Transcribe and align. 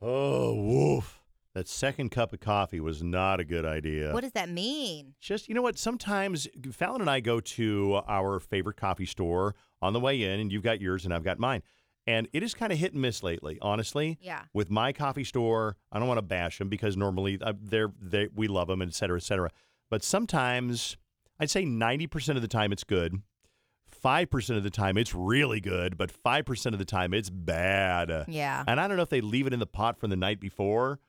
Oh, 0.00 0.54
woof. 0.54 1.20
That 1.54 1.68
second 1.68 2.10
cup 2.10 2.34
of 2.34 2.40
coffee 2.40 2.80
was 2.80 3.02
not 3.02 3.40
a 3.40 3.44
good 3.44 3.64
idea. 3.64 4.12
What 4.12 4.20
does 4.20 4.32
that 4.32 4.50
mean? 4.50 5.14
Just, 5.20 5.48
you 5.48 5.54
know 5.54 5.62
what? 5.62 5.78
Sometimes 5.78 6.46
Fallon 6.72 7.00
and 7.00 7.08
I 7.08 7.20
go 7.20 7.40
to 7.40 8.02
our 8.06 8.38
favorite 8.38 8.76
coffee 8.76 9.06
store 9.06 9.54
on 9.80 9.94
the 9.94 10.00
way 10.00 10.22
in, 10.22 10.38
and 10.38 10.52
you've 10.52 10.62
got 10.62 10.82
yours 10.82 11.06
and 11.06 11.14
I've 11.14 11.24
got 11.24 11.38
mine. 11.38 11.62
And 12.06 12.28
it 12.34 12.42
is 12.42 12.52
kind 12.52 12.72
of 12.72 12.78
hit 12.78 12.92
and 12.92 13.00
miss 13.00 13.22
lately, 13.22 13.58
honestly. 13.62 14.18
Yeah. 14.20 14.42
With 14.52 14.70
my 14.70 14.92
coffee 14.92 15.24
store, 15.24 15.76
I 15.90 15.98
don't 15.98 16.06
want 16.06 16.18
to 16.18 16.22
bash 16.22 16.58
them 16.58 16.68
because 16.68 16.96
normally 16.96 17.38
uh, 17.40 17.54
they're 17.60 17.90
they 18.00 18.28
we 18.34 18.48
love 18.48 18.68
them, 18.68 18.82
et 18.82 18.94
cetera, 18.94 19.16
et 19.16 19.22
cetera. 19.24 19.50
But 19.90 20.04
sometimes, 20.04 20.96
I'd 21.40 21.50
say 21.50 21.64
ninety 21.64 22.06
percent 22.06 22.36
of 22.36 22.42
the 22.42 22.48
time 22.48 22.70
it's 22.70 22.84
good. 22.84 23.22
Five 24.00 24.30
percent 24.30 24.56
of 24.58 24.64
the 24.64 24.70
time 24.70 24.96
it's 24.96 25.14
really 25.14 25.60
good, 25.60 25.96
but 25.96 26.10
five 26.10 26.44
percent 26.44 26.74
of 26.74 26.78
the 26.78 26.84
time 26.84 27.12
it's 27.14 27.30
bad. 27.30 28.26
Yeah. 28.28 28.62
And 28.66 28.80
I 28.80 28.88
don't 28.88 28.96
know 28.96 29.02
if 29.02 29.08
they 29.10 29.20
leave 29.20 29.46
it 29.46 29.52
in 29.52 29.58
the 29.58 29.66
pot 29.66 29.98
from 29.98 30.10
the 30.10 30.16
night 30.16 30.40
before. 30.40 31.00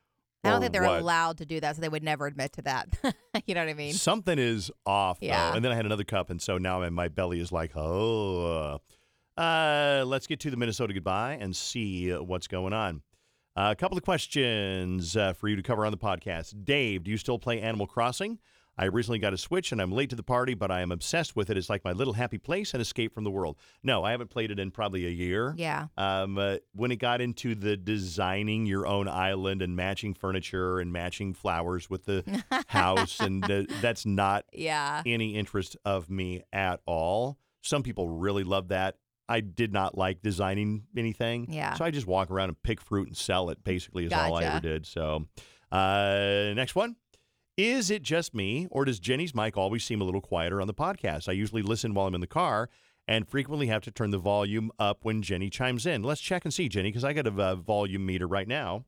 I 0.44 0.50
don't 0.50 0.60
think 0.60 0.72
they're 0.72 0.82
what. 0.84 1.00
allowed 1.00 1.38
to 1.38 1.46
do 1.46 1.60
that, 1.60 1.76
so 1.76 1.82
they 1.82 1.88
would 1.88 2.04
never 2.04 2.26
admit 2.26 2.52
to 2.52 2.62
that. 2.62 2.88
you 3.46 3.54
know 3.54 3.60
what 3.62 3.70
I 3.70 3.74
mean? 3.74 3.92
Something 3.92 4.38
is 4.38 4.70
off, 4.86 5.18
Yeah. 5.20 5.50
though. 5.50 5.56
And 5.56 5.64
then 5.64 5.72
I 5.72 5.74
had 5.74 5.84
another 5.84 6.04
cup, 6.04 6.30
and 6.30 6.40
so 6.40 6.58
now 6.58 6.88
my 6.90 7.08
belly 7.08 7.40
is 7.40 7.50
like, 7.52 7.76
oh. 7.76 8.80
Uh, 9.36 10.04
let's 10.06 10.26
get 10.26 10.40
to 10.40 10.50
the 10.50 10.56
Minnesota 10.56 10.92
goodbye 10.94 11.38
and 11.40 11.54
see 11.54 12.10
what's 12.12 12.46
going 12.46 12.72
on. 12.72 13.02
Uh, 13.56 13.68
a 13.72 13.76
couple 13.76 13.98
of 13.98 14.04
questions 14.04 15.16
uh, 15.16 15.32
for 15.32 15.48
you 15.48 15.56
to 15.56 15.62
cover 15.62 15.84
on 15.84 15.92
the 15.92 15.98
podcast. 15.98 16.64
Dave, 16.64 17.04
do 17.04 17.10
you 17.10 17.16
still 17.16 17.38
play 17.38 17.60
Animal 17.60 17.86
Crossing? 17.86 18.38
I 18.80 18.84
recently 18.84 19.18
got 19.18 19.32
a 19.32 19.36
Switch 19.38 19.72
and 19.72 19.82
I'm 19.82 19.90
late 19.90 20.10
to 20.10 20.16
the 20.16 20.22
party, 20.22 20.54
but 20.54 20.70
I 20.70 20.82
am 20.82 20.92
obsessed 20.92 21.34
with 21.34 21.50
it. 21.50 21.56
It's 21.58 21.68
like 21.68 21.84
my 21.84 21.92
little 21.92 22.12
happy 22.12 22.38
place 22.38 22.72
and 22.74 22.80
escape 22.80 23.12
from 23.12 23.24
the 23.24 23.30
world. 23.30 23.56
No, 23.82 24.04
I 24.04 24.12
haven't 24.12 24.30
played 24.30 24.50
it 24.52 24.58
in 24.60 24.70
probably 24.70 25.04
a 25.06 25.10
year. 25.10 25.52
Yeah. 25.56 25.88
Um, 25.96 26.38
uh, 26.38 26.56
when 26.74 26.92
it 26.92 26.96
got 26.96 27.20
into 27.20 27.54
the 27.56 27.76
designing 27.76 28.66
your 28.66 28.86
own 28.86 29.08
island 29.08 29.62
and 29.62 29.74
matching 29.74 30.14
furniture 30.14 30.78
and 30.78 30.92
matching 30.92 31.34
flowers 31.34 31.90
with 31.90 32.04
the 32.04 32.22
house, 32.68 33.18
and 33.18 33.42
the, 33.42 33.66
that's 33.82 34.06
not 34.06 34.44
Yeah. 34.52 35.02
any 35.04 35.34
interest 35.34 35.76
of 35.84 36.08
me 36.08 36.42
at 36.52 36.80
all. 36.86 37.38
Some 37.62 37.82
people 37.82 38.08
really 38.08 38.44
love 38.44 38.68
that. 38.68 38.94
I 39.28 39.40
did 39.40 39.72
not 39.72 39.98
like 39.98 40.22
designing 40.22 40.84
anything. 40.96 41.52
Yeah. 41.52 41.74
So 41.74 41.84
I 41.84 41.90
just 41.90 42.06
walk 42.06 42.30
around 42.30 42.48
and 42.50 42.62
pick 42.62 42.80
fruit 42.80 43.08
and 43.08 43.16
sell 43.16 43.50
it, 43.50 43.62
basically, 43.64 44.06
is 44.06 44.12
all 44.12 44.36
I 44.36 44.44
ever 44.44 44.60
did. 44.60 44.86
So, 44.86 45.26
uh, 45.72 46.52
next 46.54 46.74
one. 46.74 46.96
Is 47.58 47.90
it 47.90 48.02
just 48.02 48.34
me, 48.36 48.68
or 48.70 48.84
does 48.84 49.00
Jenny's 49.00 49.34
mic 49.34 49.56
always 49.56 49.82
seem 49.84 50.00
a 50.00 50.04
little 50.04 50.20
quieter 50.20 50.60
on 50.60 50.68
the 50.68 50.74
podcast? 50.74 51.28
I 51.28 51.32
usually 51.32 51.60
listen 51.60 51.92
while 51.92 52.06
I'm 52.06 52.14
in 52.14 52.20
the 52.20 52.28
car 52.28 52.70
and 53.08 53.26
frequently 53.28 53.66
have 53.66 53.82
to 53.82 53.90
turn 53.90 54.12
the 54.12 54.18
volume 54.18 54.70
up 54.78 54.98
when 55.02 55.22
Jenny 55.22 55.50
chimes 55.50 55.84
in. 55.84 56.04
Let's 56.04 56.20
check 56.20 56.44
and 56.44 56.54
see, 56.54 56.68
Jenny, 56.68 56.90
because 56.90 57.02
I 57.02 57.12
got 57.12 57.26
a 57.26 57.32
uh, 57.32 57.56
volume 57.56 58.06
meter 58.06 58.28
right 58.28 58.46
now. 58.46 58.84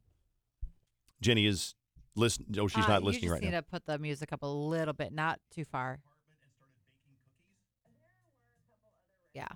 Jenny 1.20 1.46
is 1.46 1.74
listen. 2.14 2.46
Oh, 2.58 2.68
she's 2.68 2.84
Uh, 2.84 2.88
not 2.88 3.00
you 3.02 3.06
listening 3.06 3.22
just 3.24 3.32
right 3.32 3.42
need 3.42 3.50
now. 3.50 3.58
to 3.58 3.66
put 3.66 3.86
the 3.86 3.98
music 3.98 4.32
up 4.32 4.42
a 4.42 4.46
little 4.46 4.94
bit, 4.94 5.12
not 5.12 5.40
too 5.52 5.64
far. 5.64 5.98
Yeah. 9.34 9.48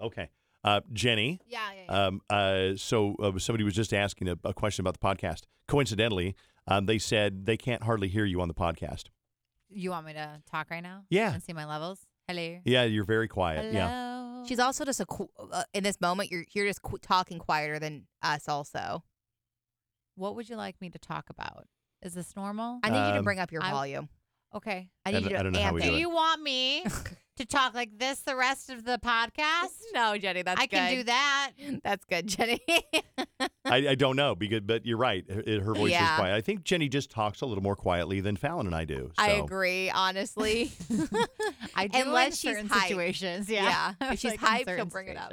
Okay. 0.00 0.30
Uh, 0.64 0.80
Jenny. 0.92 1.40
Yeah, 1.46 1.60
yeah, 1.86 2.06
Um, 2.06 2.20
uh, 2.30 2.76
so 2.76 3.14
uh, 3.22 3.38
somebody 3.38 3.64
was 3.64 3.74
just 3.74 3.92
asking 3.92 4.28
a, 4.28 4.38
a 4.44 4.54
question 4.54 4.82
about 4.86 4.98
the 4.98 5.06
podcast. 5.06 5.42
Coincidentally, 5.66 6.34
um, 6.68 6.86
they 6.86 6.98
said 6.98 7.46
they 7.46 7.56
can't 7.56 7.82
hardly 7.82 8.08
hear 8.08 8.24
you 8.24 8.40
on 8.40 8.48
the 8.48 8.54
podcast. 8.54 9.04
You 9.70 9.90
want 9.90 10.06
me 10.06 10.12
to 10.14 10.40
talk 10.50 10.70
right 10.70 10.82
now? 10.82 11.04
Yeah. 11.10 11.32
And 11.34 11.42
see 11.42 11.52
my 11.52 11.64
levels? 11.66 12.00
Hello. 12.26 12.58
Yeah, 12.64 12.84
you're 12.84 13.04
very 13.04 13.28
quiet. 13.28 13.60
Hello. 13.64 13.72
Yeah. 13.72 14.44
She's 14.46 14.58
also 14.58 14.84
just 14.84 15.00
a 15.00 15.06
qu- 15.06 15.28
uh, 15.52 15.64
in 15.74 15.82
this 15.84 16.00
moment. 16.00 16.30
You're 16.30 16.44
you're 16.54 16.66
just 16.66 16.80
qu- 16.82 16.98
talking 16.98 17.38
quieter 17.38 17.78
than 17.78 18.06
us. 18.22 18.48
Also, 18.48 19.02
What 20.14 20.34
would 20.36 20.48
you 20.48 20.56
like 20.56 20.80
me 20.80 20.90
to 20.90 20.98
talk 20.98 21.30
about? 21.30 21.66
Is 22.02 22.14
this 22.14 22.34
normal? 22.36 22.80
I 22.82 22.90
need 22.90 23.06
you 23.06 23.12
to 23.12 23.18
Um, 23.18 23.24
bring 23.24 23.38
up 23.40 23.50
your 23.52 23.62
I- 23.62 23.70
volume. 23.70 24.08
okay. 24.54 24.90
I 25.04 25.10
I 25.10 25.12
need 25.12 25.20
don't- 25.20 25.22
you 25.24 25.28
to 25.30 25.38
I 25.38 25.42
don't 25.42 25.52
know 25.52 25.60
how 25.60 25.66
amp 25.68 25.74
we 25.76 25.82
it. 25.82 25.84
do 25.86 25.90
Do 25.90 25.96
it. 25.96 26.00
you 26.00 26.10
want 26.10 26.42
me 26.42 26.84
to 27.38 27.46
talk 27.46 27.74
like 27.74 27.98
this 27.98 28.20
the 28.20 28.36
rest 28.36 28.70
of 28.70 28.84
the 28.84 28.98
podcast? 28.98 29.72
No, 29.94 30.16
Jenny, 30.18 30.42
that's 30.42 30.60
I 30.60 30.66
can 30.66 30.90
do 30.96 31.02
that. 31.04 31.52
That's 31.82 32.04
good, 32.04 32.26
Jenny. 32.26 32.60
I, 33.64 33.88
I 33.88 33.94
don't 33.94 34.16
know, 34.16 34.34
because, 34.34 34.60
but 34.60 34.84
you're 34.86 34.98
right. 34.98 35.24
Her, 35.30 35.60
her 35.62 35.74
voice 35.74 35.90
Yeah. 35.92 36.12
is 36.14 36.18
quiet. 36.18 36.34
I 36.34 36.40
think 36.40 36.64
Jenny 36.64 36.88
just 36.88 37.10
talks 37.10 37.40
a 37.40 37.46
little 37.46 37.62
more 37.62 37.76
quietly 37.76 38.20
than 38.20 38.36
Fallon 38.36 38.66
and 38.66 38.74
I 38.74 38.84
do. 38.84 39.10
I 39.18 39.30
agree, 39.32 39.90
honestly. 39.90 40.72
I 41.74 41.86
do 41.88 42.00
Unless 42.02 42.26
in 42.26 42.32
she's 42.32 42.50
certain 42.56 42.68
hyped. 42.68 42.88
situations. 42.88 43.48
Yeah. 43.48 43.92
Yeah. 44.00 44.12
If 44.12 44.20
she's 44.20 44.32
Like 44.32 44.40
hyped, 44.66 44.76
she'll 44.76 44.84
bring 44.86 45.08
it 45.08 45.16
up. 45.16 45.32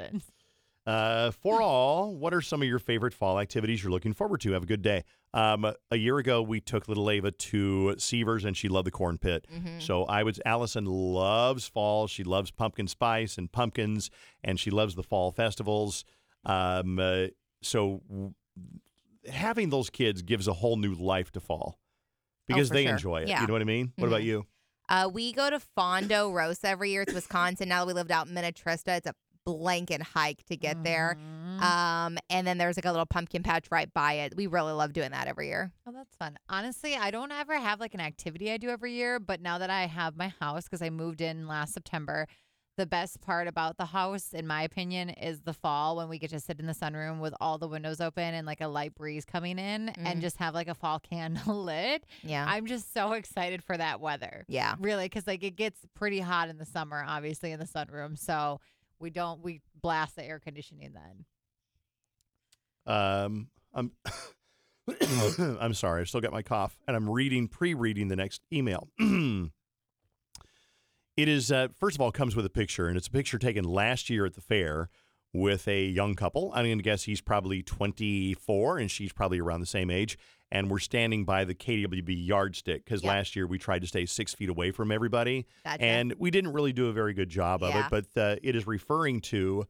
Uh, 0.86 1.32
for 1.32 1.60
all, 1.60 2.14
what 2.14 2.32
are 2.32 2.40
some 2.40 2.62
of 2.62 2.68
your 2.68 2.78
favorite 2.78 3.12
fall 3.12 3.40
activities 3.40 3.82
you're 3.82 3.90
looking 3.90 4.12
forward 4.12 4.40
to? 4.40 4.52
Have 4.52 4.62
a 4.62 4.66
good 4.66 4.82
day. 4.82 5.02
Um, 5.34 5.66
a 5.90 5.96
year 5.96 6.18
ago, 6.18 6.40
we 6.42 6.60
took 6.60 6.86
little 6.86 7.10
Ava 7.10 7.32
to 7.32 7.96
Sever's, 7.98 8.44
and 8.44 8.56
she 8.56 8.68
loved 8.68 8.86
the 8.86 8.92
corn 8.92 9.18
pit. 9.18 9.46
Mhm. 9.52 9.82
So 9.82 10.04
I 10.04 10.22
was. 10.22 10.40
Allison 10.46 10.84
loves 10.84 11.66
fall. 11.66 12.06
She 12.06 12.22
loves 12.22 12.50
pumpkin 12.52 12.86
spice 12.86 13.36
and 13.36 13.50
pumpkins, 13.50 14.10
and 14.44 14.60
she 14.60 14.70
loves 14.70 14.94
the 14.94 15.02
fall 15.02 15.32
festivals. 15.32 16.04
Um, 16.44 16.98
uh, 17.00 17.26
so 17.62 18.02
w- 18.08 18.34
having 19.28 19.70
those 19.70 19.90
kids 19.90 20.22
gives 20.22 20.46
a 20.46 20.52
whole 20.52 20.76
new 20.76 20.94
life 20.94 21.32
to 21.32 21.40
fall 21.40 21.80
because 22.46 22.68
for 22.68 22.74
they 22.74 22.84
sure. 22.84 22.92
enjoy 22.92 23.22
it. 23.22 23.28
Yeah. 23.28 23.40
You 23.40 23.48
know 23.48 23.54
what 23.54 23.62
I 23.62 23.66
mean? 23.66 23.92
What 23.96 24.06
about 24.06 24.20
Mhm. 24.20 24.24
you? 24.26 24.46
Uh, 24.88 25.10
we 25.12 25.32
go 25.32 25.50
to 25.50 25.58
Fondo 25.76 26.32
Rosa 26.32 26.68
every 26.68 26.92
year. 26.92 27.02
It's 27.02 27.12
Wisconsin. 27.12 27.68
Now 27.68 27.80
that 27.80 27.88
we 27.88 27.92
lived 27.92 28.12
out 28.12 28.28
in 28.28 28.34
Minnetrista, 28.34 28.96
it's 28.98 29.06
a 29.08 29.14
blanket 29.56 30.02
hike 30.02 30.44
to 30.46 30.56
get 30.56 30.82
there. 30.84 31.16
Mhm. 31.18 31.62
Um, 31.62 32.18
and 32.28 32.46
then 32.46 32.58
there's 32.58 32.76
like 32.76 32.84
a 32.84 32.90
little 32.90 33.06
pumpkin 33.06 33.42
patch 33.42 33.66
right 33.70 33.92
by 33.94 34.14
it. 34.14 34.36
We 34.36 34.46
really 34.48 34.72
love 34.72 34.92
doing 34.92 35.12
that 35.12 35.28
every 35.28 35.46
year. 35.46 35.72
Oh, 35.86 35.92
that's 35.92 36.14
fun. 36.16 36.36
Honestly, 36.50 36.96
I 36.96 37.10
don't 37.10 37.32
ever 37.32 37.58
have 37.58 37.80
like 37.80 37.94
an 37.94 38.00
activity 38.00 38.50
I 38.52 38.58
do 38.58 38.68
every 38.68 38.92
year, 38.92 39.18
but 39.20 39.40
now 39.40 39.56
that 39.58 39.70
I 39.70 39.86
have 39.86 40.16
my 40.16 40.28
house 40.40 40.64
because 40.64 40.82
I 40.82 40.90
moved 40.90 41.20
in 41.22 41.46
last 41.46 41.72
September, 41.72 42.26
the 42.76 42.84
best 42.84 43.22
part 43.22 43.48
about 43.48 43.78
the 43.78 43.86
house, 43.86 44.34
in 44.34 44.46
my 44.46 44.60
opinion, 44.62 45.08
is 45.08 45.40
the 45.40 45.54
fall 45.54 45.96
when 45.96 46.10
we 46.10 46.18
get 46.18 46.28
to 46.28 46.40
sit 46.40 46.60
in 46.60 46.66
the 46.66 46.74
sunroom 46.74 47.20
with 47.20 47.32
all 47.40 47.56
the 47.56 47.68
windows 47.68 48.02
open 48.02 48.34
and 48.34 48.46
like 48.46 48.60
a 48.60 48.68
light 48.68 48.94
breeze 48.94 49.24
coming 49.24 49.58
in 49.58 49.86
Mhm. 49.86 49.94
and 50.04 50.20
just 50.20 50.36
have 50.36 50.52
like 50.52 50.68
a 50.68 50.74
fall 50.74 50.98
candle 51.10 51.62
lit. 51.64 52.04
Yeah. 52.22 52.44
I'm 52.46 52.66
just 52.66 52.92
so 52.92 53.12
excited 53.12 53.64
for 53.64 53.78
that 53.78 54.00
weather. 54.00 54.44
yeah. 54.48 54.74
Really, 54.78 55.06
because 55.06 55.26
like 55.26 55.42
it 55.42 55.56
gets 55.56 55.80
pretty 55.94 56.20
hot 56.20 56.50
in 56.50 56.58
the 56.58 56.66
summer, 56.66 57.02
obviously 57.06 57.50
in 57.52 57.58
the 57.60 57.64
sunroom. 57.66 58.18
So 58.18 58.60
we 59.00 59.10
don't 59.10 59.42
we 59.42 59.60
blast 59.80 60.16
the 60.16 60.24
air 60.24 60.38
conditioning 60.38 60.94
then. 60.94 61.24
Um, 62.86 63.48
I'm 63.74 63.90
I'm 65.60 65.74
sorry. 65.74 66.02
I 66.02 66.04
still 66.04 66.20
got 66.20 66.32
my 66.32 66.42
cough, 66.42 66.78
and 66.86 66.96
I'm 66.96 67.10
reading 67.10 67.48
pre-reading 67.48 68.06
the 68.08 68.16
next 68.16 68.42
email. 68.52 68.88
it 68.98 69.50
is 71.16 71.50
uh, 71.50 71.68
first 71.78 71.96
of 71.96 72.00
all 72.00 72.12
comes 72.12 72.36
with 72.36 72.46
a 72.46 72.50
picture, 72.50 72.86
and 72.88 72.96
it's 72.96 73.08
a 73.08 73.10
picture 73.10 73.38
taken 73.38 73.64
last 73.64 74.08
year 74.08 74.24
at 74.26 74.34
the 74.34 74.40
fair 74.40 74.88
with 75.36 75.68
a 75.68 75.84
young 75.84 76.14
couple. 76.14 76.52
I'm 76.54 76.64
going 76.64 76.78
to 76.78 76.82
guess 76.82 77.04
he's 77.04 77.20
probably 77.20 77.62
24, 77.62 78.78
and 78.78 78.90
she's 78.90 79.12
probably 79.12 79.38
around 79.40 79.60
the 79.60 79.66
same 79.66 79.90
age. 79.90 80.18
And 80.52 80.70
we're 80.70 80.78
standing 80.78 81.24
by 81.24 81.44
the 81.44 81.54
KWB 81.54 82.26
yardstick 82.26 82.84
because 82.84 83.02
Yeah. 83.02 83.10
last 83.10 83.34
year 83.34 83.46
we 83.46 83.58
tried 83.58 83.80
to 83.82 83.88
stay 83.88 84.06
six 84.06 84.32
feet 84.32 84.48
away 84.48 84.70
from 84.70 84.92
everybody, 84.92 85.46
Gotcha. 85.64 85.82
and 85.82 86.14
we 86.18 86.30
didn't 86.30 86.52
really 86.52 86.72
do 86.72 86.86
a 86.88 86.92
very 86.92 87.14
good 87.14 87.28
job 87.28 87.62
of 87.64 87.74
it. 87.74 87.84
But 87.90 88.06
uh, 88.20 88.36
it 88.42 88.54
is 88.54 88.66
referring 88.66 89.20
to 89.22 89.66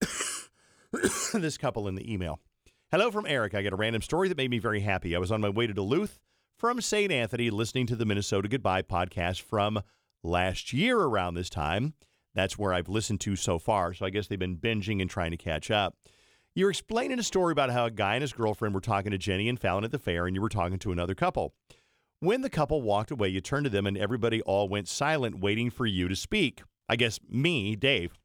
this 1.32 1.58
couple 1.58 1.88
in 1.88 1.94
the 1.94 2.12
email. 2.12 2.40
Hello 2.90 3.10
from 3.10 3.26
Eric. 3.26 3.54
I 3.54 3.62
got 3.62 3.72
a 3.72 3.76
random 3.76 4.02
story 4.02 4.28
that 4.28 4.36
made 4.36 4.50
me 4.50 4.58
very 4.58 4.80
happy. 4.80 5.14
I 5.14 5.18
was 5.18 5.30
on 5.32 5.40
my 5.40 5.48
way 5.48 5.66
to 5.66 5.72
Duluth 5.72 6.18
from 6.56 6.80
St. 6.80 7.10
Anthony 7.12 7.50
listening 7.50 7.86
to 7.86 7.96
the 7.96 8.04
Minnesota 8.04 8.48
Goodbye 8.48 8.82
podcast 8.82 9.40
from 9.42 9.80
last 10.22 10.72
year 10.72 10.98
around 10.98 11.34
this 11.34 11.48
time. 11.50 11.94
That's 12.34 12.58
where 12.58 12.72
I've 12.72 12.88
listened 12.88 13.20
to 13.22 13.36
so 13.36 13.58
far. 13.58 13.92
So 13.94 14.06
I 14.06 14.10
guess 14.10 14.26
they've 14.26 14.38
been 14.38 14.56
binging 14.56 15.00
and 15.00 15.10
trying 15.10 15.30
to 15.32 15.36
catch 15.36 15.70
up. 15.70 15.96
You're 16.54 16.70
explaining 16.70 17.18
a 17.18 17.22
story 17.22 17.52
about 17.52 17.70
how 17.70 17.86
a 17.86 17.90
guy 17.90 18.14
and 18.14 18.22
his 18.22 18.32
girlfriend 18.32 18.74
were 18.74 18.80
talking 18.80 19.12
to 19.12 19.18
Jenny 19.18 19.48
and 19.48 19.58
Fallon 19.58 19.84
at 19.84 19.92
the 19.92 19.98
fair, 19.98 20.26
and 20.26 20.34
you 20.34 20.42
were 20.42 20.48
talking 20.48 20.78
to 20.80 20.92
another 20.92 21.14
couple. 21.14 21.54
When 22.18 22.42
the 22.42 22.50
couple 22.50 22.82
walked 22.82 23.10
away, 23.10 23.28
you 23.28 23.40
turned 23.40 23.64
to 23.64 23.70
them, 23.70 23.86
and 23.86 23.96
everybody 23.96 24.42
all 24.42 24.68
went 24.68 24.88
silent, 24.88 25.40
waiting 25.40 25.70
for 25.70 25.86
you 25.86 26.08
to 26.08 26.16
speak. 26.16 26.62
I 26.88 26.96
guess 26.96 27.20
me, 27.28 27.76
Dave. 27.76 28.18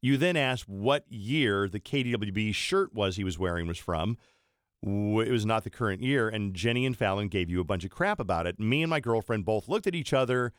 You 0.00 0.16
then 0.16 0.36
asked 0.36 0.68
what 0.68 1.04
year 1.10 1.68
the 1.68 1.80
KDWB 1.80 2.54
shirt 2.54 2.94
was 2.94 3.16
he 3.16 3.24
was 3.24 3.38
wearing 3.38 3.66
was 3.66 3.78
from. 3.78 4.16
it 4.82 5.30
was 5.30 5.46
not 5.46 5.64
the 5.64 5.70
current 5.70 6.02
year, 6.02 6.28
and 6.28 6.54
Jenny 6.54 6.86
and 6.86 6.96
Fallon 6.96 7.28
gave 7.28 7.50
you 7.50 7.60
a 7.60 7.64
bunch 7.64 7.84
of 7.84 7.90
crap 7.90 8.20
about 8.20 8.46
it. 8.46 8.60
Me 8.60 8.82
and 8.82 8.90
my 8.90 9.00
girlfriend 9.00 9.44
both 9.44 9.68
looked 9.68 9.86
at 9.86 9.94
each 9.94 10.12
other 10.12 10.52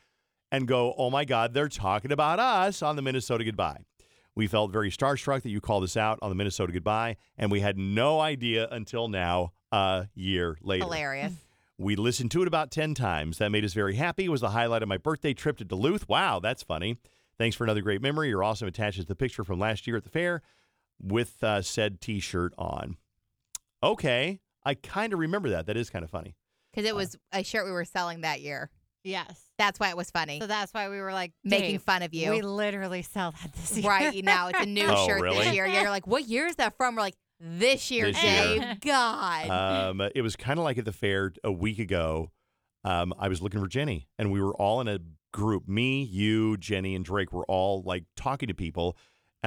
and 0.50 0.66
go, 0.66 0.94
"Oh 0.96 1.10
my 1.10 1.24
God, 1.24 1.54
they're 1.54 1.68
talking 1.68 2.12
about 2.12 2.38
us 2.38 2.82
on 2.82 2.96
the 2.96 3.02
Minnesota 3.02 3.44
Goodbye." 3.44 3.80
We 4.34 4.46
felt 4.46 4.70
very 4.70 4.90
starstruck 4.90 5.42
that 5.42 5.50
you 5.50 5.60
called 5.60 5.82
us 5.82 5.96
out 5.96 6.18
on 6.20 6.28
the 6.28 6.34
Minnesota 6.34 6.72
Goodbye, 6.72 7.16
and 7.38 7.50
we 7.50 7.60
had 7.60 7.78
no 7.78 8.20
idea 8.20 8.68
until 8.70 9.08
now, 9.08 9.52
a 9.72 10.08
year 10.14 10.58
later. 10.60 10.84
Hilarious. 10.84 11.32
We 11.78 11.96
listened 11.96 12.30
to 12.32 12.42
it 12.42 12.48
about 12.48 12.70
10 12.70 12.94
times. 12.94 13.38
That 13.38 13.50
made 13.50 13.64
us 13.64 13.74
very 13.74 13.96
happy. 13.96 14.24
It 14.24 14.30
was 14.30 14.40
the 14.40 14.50
highlight 14.50 14.82
of 14.82 14.88
my 14.88 14.96
birthday 14.96 15.34
trip 15.34 15.58
to 15.58 15.64
Duluth. 15.64 16.08
Wow, 16.08 16.40
that's 16.40 16.62
funny. 16.62 16.96
Thanks 17.38 17.54
for 17.56 17.64
another 17.64 17.82
great 17.82 18.00
memory. 18.00 18.28
Your 18.28 18.42
awesome 18.42 18.68
attaches 18.68 19.06
the 19.06 19.14
picture 19.14 19.44
from 19.44 19.58
last 19.58 19.86
year 19.86 19.96
at 19.96 20.04
the 20.04 20.10
fair 20.10 20.42
with 20.98 21.42
uh, 21.42 21.60
said 21.62 22.00
t 22.00 22.18
shirt 22.20 22.54
on. 22.56 22.96
Okay. 23.82 24.40
I 24.64 24.74
kind 24.74 25.12
of 25.12 25.18
remember 25.18 25.50
that. 25.50 25.66
That 25.66 25.76
is 25.76 25.90
kind 25.90 26.02
of 26.04 26.10
funny. 26.10 26.34
Because 26.72 26.88
it 26.88 26.94
was 26.94 27.16
a 27.32 27.42
shirt 27.44 27.66
we 27.66 27.72
were 27.72 27.84
selling 27.84 28.22
that 28.22 28.40
year. 28.40 28.70
Yes. 29.06 29.40
That's 29.58 29.78
why 29.80 29.88
it 29.90 29.96
was 29.96 30.10
funny. 30.10 30.40
So 30.40 30.46
that's 30.46 30.74
why 30.74 30.88
we 30.88 31.00
were 31.00 31.12
like 31.12 31.32
Making 31.44 31.72
"Dave, 31.72 31.82
fun 31.82 32.02
of 32.02 32.12
you. 32.12 32.30
We 32.30 32.42
literally 32.42 33.02
sell 33.02 33.32
that 33.40 33.52
this 33.52 33.78
year. 33.78 33.88
Right 33.88 34.24
now, 34.24 34.48
it's 34.48 34.60
a 34.60 34.66
new 34.66 34.86
Oh, 34.90 35.06
shirt 35.06 35.22
really? 35.22 35.44
this 35.44 35.54
year. 35.54 35.66
You're 35.66 35.88
like, 35.90 36.06
what 36.06 36.24
year 36.28 36.46
is 36.46 36.56
that 36.56 36.76
from? 36.76 36.96
We're 36.96 37.02
like, 37.02 37.14
this 37.40 37.90
year, 37.90 38.06
This 38.12 38.22
year. 38.22 38.76
God. 38.84 39.48
Um, 39.50 40.10
it 40.14 40.22
was 40.22 40.36
kind 40.36 40.58
of 40.58 40.64
like 40.64 40.78
at 40.78 40.84
the 40.84 40.92
fair 40.92 41.32
a 41.44 41.52
week 41.52 41.78
ago. 41.78 42.30
Um, 42.84 43.12
I 43.18 43.28
was 43.28 43.40
looking 43.42 43.60
for 43.60 43.66
Jenny, 43.68 44.08
and 44.18 44.30
we 44.30 44.40
were 44.40 44.54
all 44.54 44.80
in 44.80 44.88
a 44.88 44.98
group. 45.32 45.68
Me, 45.68 46.02
you, 46.02 46.56
Jenny, 46.56 46.94
and 46.94 47.04
Drake 47.04 47.32
were 47.32 47.44
all 47.46 47.82
like 47.82 48.04
talking 48.16 48.48
to 48.48 48.54
people. 48.54 48.96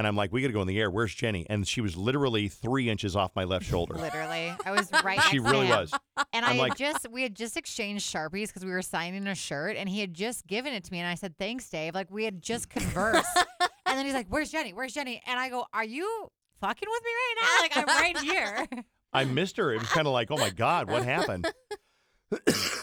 And 0.00 0.06
I'm 0.06 0.16
like, 0.16 0.32
we 0.32 0.40
got 0.40 0.46
to 0.46 0.54
go 0.54 0.62
in 0.62 0.66
the 0.66 0.80
air. 0.80 0.90
Where's 0.90 1.14
Jenny? 1.14 1.44
And 1.50 1.68
she 1.68 1.82
was 1.82 1.94
literally 1.94 2.48
three 2.48 2.88
inches 2.88 3.14
off 3.14 3.32
my 3.36 3.44
left 3.44 3.66
shoulder. 3.66 3.96
Literally, 3.96 4.50
I 4.64 4.70
was 4.70 4.90
right. 5.04 5.20
she 5.24 5.40
really 5.40 5.66
him. 5.66 5.76
was. 5.78 5.92
And 6.32 6.42
I'm 6.42 6.56
I 6.56 6.58
like- 6.58 6.78
just 6.78 7.06
we 7.10 7.22
had 7.22 7.34
just 7.36 7.58
exchanged 7.58 8.10
sharpies 8.10 8.46
because 8.46 8.64
we 8.64 8.70
were 8.70 8.80
signing 8.80 9.26
a 9.26 9.34
shirt, 9.34 9.76
and 9.76 9.90
he 9.90 10.00
had 10.00 10.14
just 10.14 10.46
given 10.46 10.72
it 10.72 10.84
to 10.84 10.90
me, 10.92 11.00
and 11.00 11.06
I 11.06 11.16
said, 11.16 11.36
"Thanks, 11.36 11.68
Dave." 11.68 11.94
Like 11.94 12.10
we 12.10 12.24
had 12.24 12.40
just 12.40 12.70
conversed, 12.70 13.28
and 13.60 13.98
then 13.98 14.06
he's 14.06 14.14
like, 14.14 14.28
"Where's 14.30 14.50
Jenny? 14.50 14.72
Where's 14.72 14.94
Jenny?" 14.94 15.20
And 15.26 15.38
I 15.38 15.50
go, 15.50 15.66
"Are 15.74 15.84
you 15.84 16.28
fucking 16.62 16.88
with 16.90 17.02
me 17.04 17.10
right 17.10 17.34
now? 17.42 17.60
Like 17.60 17.76
I'm 17.76 18.02
right 18.02 18.18
here." 18.24 18.84
I 19.12 19.24
missed 19.24 19.58
her. 19.58 19.70
It 19.74 19.80
was 19.80 19.88
kind 19.88 20.06
of 20.06 20.14
like, 20.14 20.30
oh 20.30 20.38
my 20.38 20.48
God, 20.48 20.88
what 20.90 21.04
happened? 21.04 21.46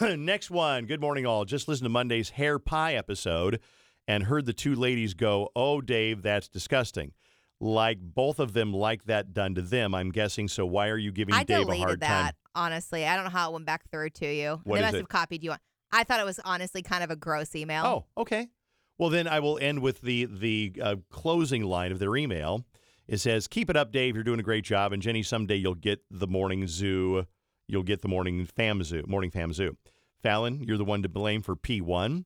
Next 0.00 0.50
one. 0.52 0.86
Good 0.86 1.00
morning, 1.00 1.26
all. 1.26 1.44
Just 1.44 1.66
listen 1.66 1.82
to 1.84 1.88
Monday's 1.88 2.30
hair 2.30 2.58
pie 2.60 2.94
episode 2.94 3.58
and 4.08 4.24
heard 4.24 4.46
the 4.46 4.52
two 4.52 4.74
ladies 4.74 5.14
go, 5.14 5.50
oh, 5.54 5.80
Dave, 5.80 6.22
that's 6.22 6.48
disgusting. 6.48 7.12
Like 7.60 7.98
both 8.00 8.38
of 8.40 8.54
them 8.54 8.72
like 8.72 9.04
that 9.04 9.34
done 9.34 9.54
to 9.56 9.62
them, 9.62 9.94
I'm 9.94 10.10
guessing. 10.10 10.48
So 10.48 10.64
why 10.64 10.88
are 10.88 10.96
you 10.96 11.12
giving 11.12 11.34
I 11.34 11.44
Dave 11.44 11.68
a 11.68 11.76
hard 11.76 12.00
that, 12.00 12.08
time? 12.08 12.32
honestly. 12.54 13.06
I 13.06 13.14
don't 13.14 13.24
know 13.24 13.30
how 13.30 13.50
it 13.50 13.52
went 13.52 13.66
back 13.66 13.88
through 13.90 14.10
to 14.10 14.26
you. 14.32 14.60
What 14.64 14.76
they 14.76 14.80
is 14.80 14.84
must 14.86 14.94
it? 14.94 14.98
have 14.98 15.08
copied 15.08 15.44
you 15.44 15.52
on. 15.52 15.58
I 15.92 16.04
thought 16.04 16.20
it 16.20 16.26
was 16.26 16.40
honestly 16.44 16.82
kind 16.82 17.04
of 17.04 17.10
a 17.10 17.16
gross 17.16 17.54
email. 17.54 17.84
Oh, 17.84 18.04
okay. 18.22 18.48
Well, 18.96 19.10
then 19.10 19.28
I 19.28 19.40
will 19.40 19.58
end 19.58 19.80
with 19.80 20.00
the 20.00 20.24
the 20.26 20.72
uh, 20.82 20.96
closing 21.10 21.62
line 21.62 21.92
of 21.92 21.98
their 21.98 22.16
email. 22.16 22.64
It 23.06 23.18
says, 23.18 23.46
"Keep 23.46 23.70
it 23.70 23.76
up, 23.76 23.92
Dave. 23.92 24.14
You're 24.14 24.24
doing 24.24 24.40
a 24.40 24.42
great 24.42 24.64
job, 24.64 24.92
and 24.92 25.00
Jenny, 25.00 25.22
someday 25.22 25.56
you'll 25.56 25.74
get 25.74 26.00
the 26.10 26.26
morning 26.26 26.66
zoo. 26.66 27.26
You'll 27.68 27.84
get 27.84 28.02
the 28.02 28.08
morning 28.08 28.44
fam 28.44 28.82
zoo. 28.82 29.04
Morning 29.06 29.30
fam 29.30 29.52
zoo. 29.52 29.76
Fallon, 30.22 30.62
you're 30.62 30.78
the 30.78 30.84
one 30.84 31.02
to 31.02 31.08
blame 31.08 31.42
for 31.42 31.54
P1. 31.54 32.24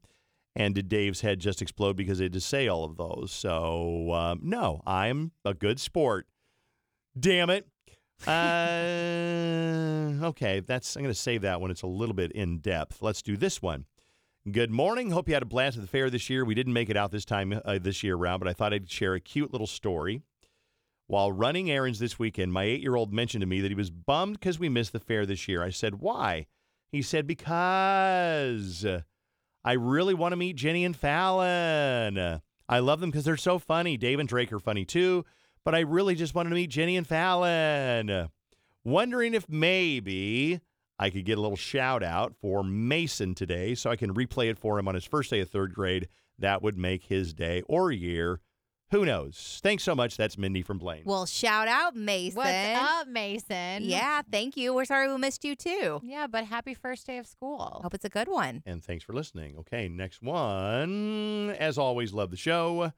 And 0.54 0.74
did 0.74 0.88
Dave's 0.88 1.22
head 1.22 1.40
just 1.40 1.62
explode 1.62 1.96
because 1.96 2.18
they 2.18 2.24
had 2.26 2.34
to 2.34 2.40
say 2.40 2.68
all 2.68 2.84
of 2.84 2.96
those? 2.96 3.32
So 3.32 4.12
um, 4.12 4.40
no, 4.42 4.82
I'm 4.86 5.32
a 5.44 5.54
good 5.54 5.80
sport. 5.80 6.26
Damn 7.18 7.50
it. 7.50 7.66
Uh, 8.26 10.12
okay, 10.26 10.60
that's 10.60 10.96
I'm 10.96 11.02
going 11.02 11.12
to 11.14 11.18
save 11.18 11.42
that 11.42 11.60
one. 11.60 11.70
It's 11.70 11.82
a 11.82 11.86
little 11.86 12.14
bit 12.14 12.32
in 12.32 12.58
depth. 12.58 13.00
Let's 13.00 13.22
do 13.22 13.36
this 13.36 13.62
one. 13.62 13.86
Good 14.50 14.70
morning. 14.70 15.12
Hope 15.12 15.28
you 15.28 15.34
had 15.34 15.42
a 15.44 15.46
blast 15.46 15.76
at 15.76 15.82
the 15.82 15.88
fair 15.88 16.10
this 16.10 16.28
year. 16.28 16.44
We 16.44 16.54
didn't 16.54 16.72
make 16.72 16.90
it 16.90 16.96
out 16.96 17.12
this 17.12 17.24
time 17.24 17.60
uh, 17.64 17.78
this 17.80 18.02
year 18.02 18.16
around, 18.16 18.40
but 18.40 18.48
I 18.48 18.52
thought 18.52 18.74
I'd 18.74 18.90
share 18.90 19.14
a 19.14 19.20
cute 19.20 19.52
little 19.52 19.68
story. 19.68 20.22
While 21.06 21.30
running 21.30 21.70
errands 21.70 21.98
this 21.98 22.18
weekend, 22.18 22.52
my 22.52 22.64
eight-year-old 22.64 23.12
mentioned 23.12 23.42
to 23.42 23.46
me 23.46 23.60
that 23.60 23.70
he 23.70 23.74
was 23.74 23.90
bummed 23.90 24.40
because 24.40 24.58
we 24.58 24.68
missed 24.68 24.92
the 24.92 24.98
fair 24.98 25.26
this 25.26 25.46
year. 25.46 25.62
I 25.62 25.70
said, 25.70 25.96
"Why?" 25.96 26.46
He 26.90 27.02
said, 27.02 27.26
"Because 27.26 28.84
I 29.64 29.72
really 29.72 30.14
want 30.14 30.32
to 30.32 30.36
meet 30.36 30.56
Jenny 30.56 30.84
and 30.84 30.96
Fallon. 30.96 32.40
I 32.68 32.78
love 32.80 33.00
them 33.00 33.10
because 33.10 33.24
they're 33.24 33.36
so 33.36 33.58
funny. 33.58 33.96
Dave 33.96 34.18
and 34.18 34.28
Drake 34.28 34.52
are 34.52 34.58
funny 34.58 34.84
too, 34.84 35.24
but 35.64 35.74
I 35.74 35.80
really 35.80 36.14
just 36.14 36.34
wanted 36.34 36.50
to 36.50 36.56
meet 36.56 36.70
Jenny 36.70 36.96
and 36.96 37.06
Fallon. 37.06 38.28
Wondering 38.84 39.34
if 39.34 39.48
maybe 39.48 40.60
I 40.98 41.10
could 41.10 41.24
get 41.24 41.38
a 41.38 41.40
little 41.40 41.56
shout 41.56 42.02
out 42.02 42.34
for 42.40 42.64
Mason 42.64 43.34
today 43.34 43.74
so 43.74 43.90
I 43.90 43.96
can 43.96 44.14
replay 44.14 44.50
it 44.50 44.58
for 44.58 44.78
him 44.78 44.88
on 44.88 44.94
his 44.94 45.04
first 45.04 45.30
day 45.30 45.40
of 45.40 45.50
third 45.50 45.74
grade. 45.74 46.08
That 46.38 46.62
would 46.62 46.76
make 46.76 47.04
his 47.04 47.32
day 47.32 47.62
or 47.68 47.92
year. 47.92 48.40
Who 48.92 49.06
knows? 49.06 49.58
Thanks 49.62 49.84
so 49.84 49.94
much. 49.94 50.18
That's 50.18 50.36
Mindy 50.36 50.60
from 50.60 50.76
Blaine. 50.76 51.04
Well, 51.06 51.24
shout 51.24 51.66
out, 51.66 51.96
Mason. 51.96 52.36
What's 52.36 52.78
up, 52.78 53.08
Mason? 53.08 53.84
Yeah, 53.84 54.20
thank 54.30 54.54
you. 54.54 54.74
We're 54.74 54.84
sorry 54.84 55.10
we 55.10 55.16
missed 55.16 55.46
you 55.46 55.56
too. 55.56 56.00
Yeah, 56.04 56.26
but 56.26 56.44
happy 56.44 56.74
first 56.74 57.06
day 57.06 57.16
of 57.16 57.26
school. 57.26 57.80
Hope 57.82 57.94
it's 57.94 58.04
a 58.04 58.10
good 58.10 58.28
one. 58.28 58.62
And 58.66 58.84
thanks 58.84 59.02
for 59.02 59.14
listening. 59.14 59.56
Okay, 59.60 59.88
next 59.88 60.20
one. 60.20 61.56
As 61.58 61.78
always, 61.78 62.12
love 62.12 62.30
the 62.30 62.36
show. 62.36 62.92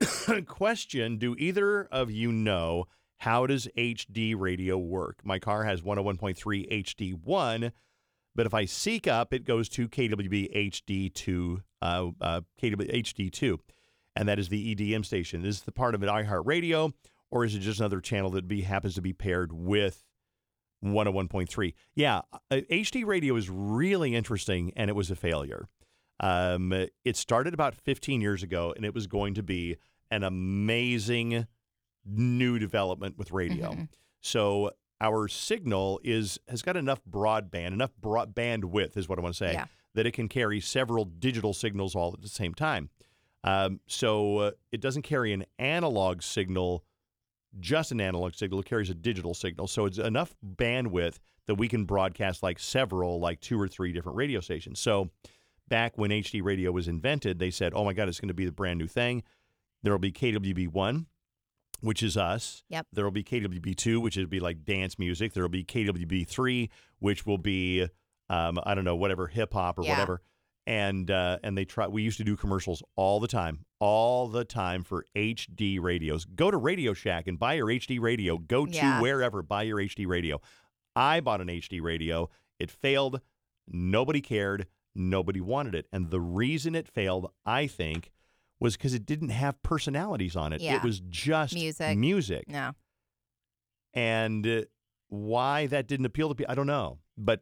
Question 0.46 1.16
Do 1.16 1.34
either 1.36 1.82
of 1.90 2.12
you 2.12 2.30
know 2.30 2.84
how 3.18 3.48
does 3.48 3.66
HD 3.76 4.38
radio 4.38 4.78
work? 4.78 5.18
My 5.24 5.40
car 5.40 5.64
has 5.64 5.82
101.3 5.82 6.84
HD1, 6.84 7.72
but 8.36 8.46
if 8.46 8.54
I 8.54 8.66
seek 8.66 9.08
up, 9.08 9.34
it 9.34 9.44
goes 9.44 9.68
to 9.70 9.88
KWB 9.88 10.72
HD2, 10.72 11.62
uh, 11.82 12.10
uh, 12.20 12.40
KW 12.62 13.02
HD2, 13.02 13.58
and 14.16 14.28
that 14.28 14.38
is 14.38 14.48
the 14.48 14.74
EDM 14.74 15.04
station. 15.04 15.44
Is 15.44 15.56
this 15.56 15.60
the 15.64 15.72
part 15.72 15.94
of 15.94 16.02
an 16.02 16.08
iHeartRadio, 16.08 16.92
or 17.30 17.44
is 17.44 17.54
it 17.54 17.60
just 17.60 17.80
another 17.80 18.00
channel 18.00 18.30
that 18.30 18.46
be 18.48 18.62
happens 18.62 18.94
to 18.96 19.02
be 19.02 19.12
paired 19.12 19.52
with 19.52 20.04
101.3. 20.84 21.74
Yeah, 21.94 22.22
uh, 22.50 22.56
HD 22.70 23.04
radio 23.04 23.36
is 23.36 23.48
really 23.48 24.14
interesting, 24.14 24.72
and 24.76 24.90
it 24.90 24.94
was 24.94 25.10
a 25.10 25.16
failure. 25.16 25.68
Um, 26.20 26.72
it 26.72 27.16
started 27.16 27.54
about 27.54 27.74
15 27.74 28.20
years 28.20 28.42
ago, 28.42 28.72
and 28.76 28.84
it 28.84 28.94
was 28.94 29.06
going 29.06 29.34
to 29.34 29.42
be 29.42 29.76
an 30.10 30.22
amazing 30.22 31.46
new 32.04 32.58
development 32.58 33.16
with 33.16 33.32
radio. 33.32 33.86
So 34.20 34.72
our 35.00 35.26
signal 35.28 36.00
is 36.04 36.38
has 36.48 36.62
got 36.62 36.76
enough 36.76 37.00
broadband, 37.08 37.68
enough 37.68 37.92
broad 38.00 38.34
bandwidth 38.34 38.96
is 38.96 39.08
what 39.08 39.18
I 39.18 39.22
want 39.22 39.34
to 39.34 39.38
say, 39.38 39.52
Yeah. 39.52 39.66
that 39.94 40.06
it 40.06 40.12
can 40.12 40.28
carry 40.28 40.60
several 40.60 41.04
digital 41.04 41.52
signals 41.54 41.94
all 41.94 42.12
at 42.12 42.22
the 42.22 42.28
same 42.28 42.54
time. 42.54 42.90
Um, 43.44 43.80
so 43.86 44.38
uh, 44.38 44.50
it 44.70 44.80
doesn't 44.80 45.02
carry 45.02 45.32
an 45.32 45.44
analog 45.58 46.22
signal 46.22 46.84
just 47.60 47.92
an 47.92 48.00
analog 48.00 48.34
signal. 48.34 48.60
It 48.60 48.66
carries 48.66 48.88
a 48.88 48.94
digital 48.94 49.34
signal. 49.34 49.66
So 49.66 49.84
it's 49.84 49.98
enough 49.98 50.34
bandwidth 50.56 51.18
that 51.46 51.56
we 51.56 51.68
can 51.68 51.84
broadcast 51.84 52.42
like 52.42 52.58
several, 52.58 53.20
like 53.20 53.40
two 53.40 53.60
or 53.60 53.68
three 53.68 53.92
different 53.92 54.16
radio 54.16 54.40
stations. 54.40 54.80
So 54.80 55.10
back 55.68 55.98
when 55.98 56.10
HD 56.10 56.42
radio 56.42 56.72
was 56.72 56.88
invented, 56.88 57.38
they 57.38 57.50
said, 57.50 57.72
oh 57.74 57.84
my 57.84 57.92
God, 57.92 58.08
it's 58.08 58.20
going 58.20 58.28
to 58.28 58.34
be 58.34 58.46
the 58.46 58.52
brand 58.52 58.78
new 58.78 58.86
thing. 58.86 59.22
There 59.82 59.92
will 59.92 59.98
be 59.98 60.12
KWB1, 60.12 61.04
which 61.80 62.02
is 62.02 62.16
us. 62.16 62.64
Yep. 62.70 62.86
There 62.92 63.04
will 63.04 63.10
be 63.10 63.24
KWB2, 63.24 64.00
which 64.00 64.16
would 64.16 64.30
be 64.30 64.40
like 64.40 64.64
dance 64.64 64.98
music. 64.98 65.34
There 65.34 65.42
will 65.42 65.50
be 65.50 65.64
KWB3, 65.64 66.70
which 67.00 67.26
will 67.26 67.36
be, 67.38 67.86
um, 68.30 68.58
I 68.64 68.74
don't 68.74 68.84
know, 68.84 68.96
whatever, 68.96 69.26
hip 69.26 69.52
hop 69.52 69.78
or 69.78 69.84
Yeah. 69.84 69.90
whatever. 69.90 70.22
And 70.66 71.10
uh, 71.10 71.38
and 71.42 71.58
they 71.58 71.64
try. 71.64 71.88
We 71.88 72.02
used 72.02 72.18
to 72.18 72.24
do 72.24 72.36
commercials 72.36 72.84
all 72.94 73.18
the 73.18 73.26
time, 73.26 73.64
all 73.80 74.28
the 74.28 74.44
time 74.44 74.84
for 74.84 75.04
HD 75.16 75.80
radios. 75.80 76.24
Go 76.24 76.52
to 76.52 76.56
Radio 76.56 76.94
Shack 76.94 77.26
and 77.26 77.36
buy 77.38 77.54
your 77.54 77.66
HD 77.66 77.98
radio. 78.00 78.38
Go 78.38 78.66
to 78.66 78.72
Yeah. 78.72 79.00
wherever, 79.00 79.42
buy 79.42 79.62
your 79.64 79.78
HD 79.80 80.06
radio. 80.06 80.40
I 80.94 81.18
bought 81.20 81.40
an 81.40 81.48
HD 81.48 81.80
radio. 81.82 82.30
It 82.60 82.70
failed. 82.70 83.20
Nobody 83.66 84.20
cared. 84.20 84.66
Nobody 84.94 85.40
wanted 85.40 85.74
it. 85.74 85.86
And 85.92 86.10
the 86.10 86.20
reason 86.20 86.74
it 86.76 86.86
failed, 86.86 87.30
I 87.44 87.66
think, 87.66 88.12
was 88.60 88.76
because 88.76 88.94
it 88.94 89.04
didn't 89.04 89.30
have 89.30 89.60
personalities 89.64 90.36
on 90.36 90.52
it. 90.52 90.60
Yeah. 90.60 90.76
It 90.76 90.84
was 90.84 91.00
just 91.08 91.54
Music. 91.54 91.98
Music. 91.98 92.44
No. 92.48 92.72
And 93.94 94.46
uh, 94.46 94.62
why 95.08 95.66
that 95.66 95.86
didn't 95.86 96.06
appeal 96.06 96.28
to 96.28 96.34
people, 96.34 96.50
I 96.52 96.54
don't 96.54 96.66
know. 96.66 96.98
But 97.18 97.40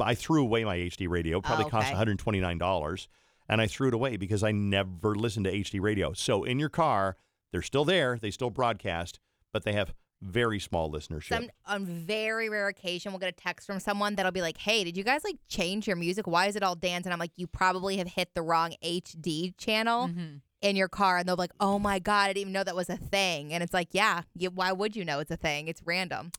I 0.00 0.14
threw 0.14 0.42
away 0.42 0.64
my 0.64 0.76
HD 0.76 1.08
radio. 1.08 1.38
It 1.38 1.44
probably 1.44 1.64
Oh, 1.66 1.68
cost 1.70 1.92
$129. 1.92 3.06
And 3.48 3.60
I 3.60 3.66
threw 3.66 3.88
it 3.88 3.94
away 3.94 4.16
because 4.16 4.42
I 4.42 4.52
never 4.52 5.14
listened 5.14 5.44
to 5.46 5.52
HD 5.52 5.80
radio. 5.80 6.12
So 6.12 6.44
in 6.44 6.58
your 6.58 6.68
car, 6.68 7.16
they're 7.50 7.62
still 7.62 7.84
there. 7.84 8.18
They 8.20 8.30
still 8.30 8.50
broadcast, 8.50 9.18
but 9.52 9.64
they 9.64 9.72
have 9.72 9.92
very 10.22 10.60
small 10.60 10.90
listenership. 10.90 11.28
Some 11.30 11.50
on 11.66 11.84
very 11.84 12.48
rare 12.48 12.68
occasion 12.68 13.10
we'll 13.12 13.18
get 13.18 13.28
a 13.28 13.32
text 13.32 13.66
from 13.66 13.80
someone 13.80 14.14
that'll 14.14 14.30
be 14.30 14.40
like, 14.40 14.56
"Hey, 14.56 14.84
did 14.84 14.96
you 14.96 15.02
guys 15.02 15.24
like 15.24 15.36
change 15.48 15.86
your 15.88 15.96
music? 15.96 16.26
Why 16.28 16.46
is 16.46 16.54
it 16.54 16.62
all 16.62 16.76
dance?" 16.76 17.04
And 17.06 17.12
I'm 17.12 17.18
like, 17.18 17.32
"You 17.36 17.48
probably 17.48 17.96
have 17.96 18.06
hit 18.06 18.28
the 18.34 18.42
wrong 18.42 18.74
HD 18.84 19.52
channel 19.58 20.06
Mhm. 20.08 20.40
in 20.60 20.76
your 20.76 20.86
car." 20.88 21.18
And 21.18 21.28
they'll 21.28 21.34
be 21.36 21.40
like, 21.42 21.52
"Oh 21.58 21.80
my 21.80 21.98
god, 21.98 22.22
I 22.22 22.28
didn't 22.28 22.40
even 22.42 22.52
know 22.52 22.62
that 22.62 22.76
was 22.76 22.88
a 22.88 22.96
thing." 22.96 23.52
And 23.52 23.64
it's 23.64 23.74
like, 23.74 23.88
"Yeah, 23.90 24.22
you, 24.36 24.50
why 24.50 24.70
would 24.70 24.94
you 24.94 25.04
know 25.04 25.18
it's 25.18 25.32
a 25.32 25.36
thing? 25.36 25.66
It's 25.66 25.82
random." 25.84 26.30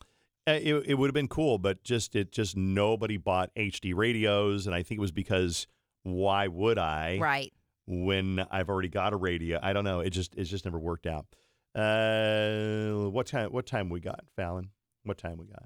Uh, 0.46 0.52
it, 0.60 0.74
it 0.88 0.94
would 0.94 1.08
have 1.08 1.14
been 1.14 1.28
cool, 1.28 1.58
but 1.58 1.82
just 1.84 2.14
it 2.14 2.30
just 2.32 2.56
nobody 2.56 3.16
bought 3.16 3.50
HD 3.54 3.94
radios, 3.94 4.66
and 4.66 4.74
I 4.74 4.82
think 4.82 4.98
it 4.98 5.00
was 5.00 5.12
because 5.12 5.66
why 6.02 6.48
would 6.48 6.78
I? 6.78 7.18
Right. 7.20 7.52
When 7.86 8.44
I've 8.50 8.68
already 8.68 8.88
got 8.88 9.12
a 9.12 9.16
radio, 9.16 9.58
I 9.62 9.72
don't 9.72 9.84
know. 9.84 10.00
It 10.00 10.10
just 10.10 10.34
it 10.36 10.44
just 10.44 10.64
never 10.64 10.78
worked 10.78 11.06
out. 11.06 11.26
Uh, 11.74 13.08
what 13.10 13.26
time? 13.26 13.50
What 13.52 13.66
time 13.66 13.88
we 13.88 14.00
got, 14.00 14.20
Fallon? 14.36 14.70
What 15.04 15.18
time 15.18 15.38
we 15.38 15.46
got? 15.46 15.64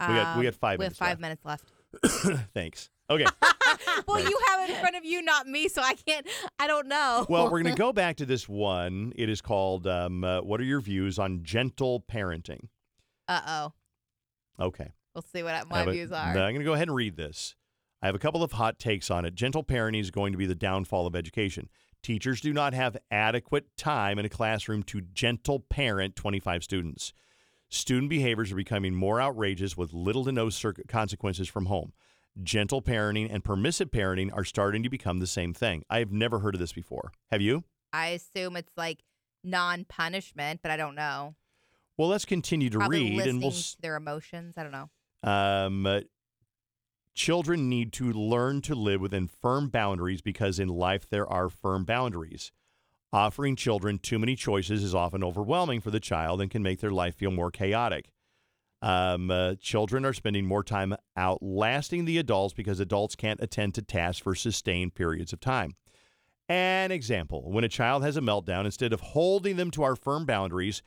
We 0.00 0.14
got- 0.16 0.36
we 0.38 0.46
Um, 0.46 0.50
got 0.52 0.54
five 0.60 0.78
We 0.78 0.84
have 0.86 0.96
five 0.96 1.20
left. 1.20 1.20
minutes 1.20 1.44
left. 1.44 1.72
Thanks. 2.54 2.90
Okay. 3.08 3.26
well, 4.08 4.18
you 4.20 4.38
have 4.48 4.68
it 4.68 4.72
in 4.74 4.80
front 4.80 4.96
of 4.96 5.04
you, 5.04 5.22
not 5.22 5.46
me, 5.46 5.68
so 5.68 5.82
I 5.82 5.94
can't. 5.94 6.26
I 6.58 6.66
don't 6.66 6.88
know. 6.88 7.26
well, 7.28 7.44
we're 7.44 7.62
going 7.62 7.74
to 7.74 7.78
go 7.78 7.92
back 7.92 8.16
to 8.16 8.26
this 8.26 8.48
one. 8.48 9.12
It 9.14 9.28
is 9.28 9.40
called 9.40 9.86
um, 9.86 10.24
uh, 10.24 10.40
"What 10.42 10.60
are 10.60 10.64
your 10.64 10.80
views 10.80 11.18
on 11.18 11.42
gentle 11.44 12.00
parenting?" 12.10 12.68
Uh 13.28 13.40
oh. 13.46 13.72
Okay. 14.58 14.92
We'll 15.14 15.22
see 15.22 15.42
what 15.42 15.68
my 15.68 15.82
a- 15.82 15.90
views 15.90 16.12
are. 16.12 16.28
I'm 16.28 16.34
going 16.34 16.58
to 16.58 16.64
go 16.64 16.74
ahead 16.74 16.88
and 16.88 16.96
read 16.96 17.16
this. 17.16 17.54
I 18.02 18.06
have 18.06 18.14
a 18.14 18.18
couple 18.18 18.42
of 18.42 18.52
hot 18.52 18.78
takes 18.78 19.10
on 19.10 19.24
it. 19.24 19.34
Gentle 19.34 19.64
parenting 19.64 20.00
is 20.00 20.10
going 20.10 20.32
to 20.32 20.38
be 20.38 20.46
the 20.46 20.54
downfall 20.54 21.06
of 21.06 21.16
education. 21.16 21.70
Teachers 22.02 22.42
do 22.42 22.52
not 22.52 22.74
have 22.74 22.98
adequate 23.10 23.74
time 23.78 24.18
in 24.18 24.26
a 24.26 24.28
classroom 24.28 24.82
to 24.84 25.00
gentle 25.00 25.60
parent 25.60 26.14
25 26.14 26.62
students. 26.62 27.14
Student 27.70 28.10
behaviors 28.10 28.52
are 28.52 28.56
becoming 28.56 28.94
more 28.94 29.22
outrageous 29.22 29.76
with 29.76 29.94
little 29.94 30.24
to 30.26 30.32
no 30.32 30.50
consequences 30.86 31.48
from 31.48 31.66
home. 31.66 31.92
Gentle 32.42 32.82
parenting 32.82 33.32
and 33.32 33.42
permissive 33.42 33.90
parenting 33.90 34.30
are 34.34 34.44
starting 34.44 34.82
to 34.82 34.90
become 34.90 35.18
the 35.20 35.26
same 35.26 35.54
thing. 35.54 35.82
I 35.88 36.00
have 36.00 36.12
never 36.12 36.40
heard 36.40 36.54
of 36.54 36.60
this 36.60 36.72
before. 36.72 37.12
Have 37.30 37.40
you? 37.40 37.64
I 37.92 38.08
assume 38.08 38.56
it's 38.56 38.76
like 38.76 39.02
non-punishment, 39.42 40.60
but 40.62 40.70
I 40.70 40.76
don't 40.76 40.94
know. 40.94 41.36
Well, 41.96 42.08
let's 42.08 42.24
continue 42.24 42.70
to 42.70 42.78
Probably 42.78 43.16
read 43.18 43.26
and 43.26 43.40
we'll 43.40 43.50
s- 43.50 43.76
their 43.80 43.96
emotions. 43.96 44.54
I 44.56 44.62
don't 44.64 44.72
know. 44.72 44.90
Um, 45.22 45.86
uh, 45.86 46.00
children 47.14 47.68
need 47.68 47.92
to 47.94 48.12
learn 48.12 48.60
to 48.62 48.74
live 48.74 49.00
within 49.00 49.28
firm 49.28 49.68
boundaries 49.68 50.20
because 50.20 50.58
in 50.58 50.68
life 50.68 51.08
there 51.08 51.26
are 51.28 51.48
firm 51.48 51.84
boundaries. 51.84 52.50
Offering 53.12 53.54
children 53.54 53.98
too 53.98 54.18
many 54.18 54.34
choices 54.34 54.82
is 54.82 54.94
often 54.94 55.22
overwhelming 55.22 55.80
for 55.80 55.92
the 55.92 56.00
child 56.00 56.40
and 56.40 56.50
can 56.50 56.62
make 56.64 56.80
their 56.80 56.90
life 56.90 57.14
feel 57.14 57.30
more 57.30 57.50
chaotic. 57.52 58.10
Um, 58.82 59.30
uh, 59.30 59.54
children 59.60 60.04
are 60.04 60.12
spending 60.12 60.44
more 60.46 60.64
time 60.64 60.94
outlasting 61.16 62.04
the 62.04 62.18
adults 62.18 62.52
because 62.52 62.80
adults 62.80 63.14
can't 63.14 63.40
attend 63.40 63.74
to 63.74 63.82
tasks 63.82 64.20
for 64.20 64.34
sustained 64.34 64.94
periods 64.94 65.32
of 65.32 65.40
time. 65.40 65.76
An 66.48 66.90
example 66.90 67.50
when 67.50 67.64
a 67.64 67.68
child 67.68 68.02
has 68.02 68.16
a 68.16 68.20
meltdown, 68.20 68.64
instead 68.66 68.92
of 68.92 69.00
holding 69.00 69.56
them 69.56 69.70
to 69.70 69.84
our 69.84 69.96
firm 69.96 70.26
boundaries, 70.26 70.82